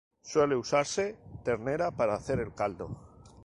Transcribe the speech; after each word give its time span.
Suele 0.23 0.55
usarse 0.55 1.15
ternera 1.43 1.91
para 1.91 2.15
hacer 2.15 2.39
el 2.39 2.55
caldo. 2.55 2.89